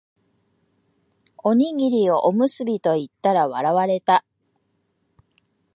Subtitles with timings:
[1.43, 4.25] おにぎりをおむすびと言ったら笑われた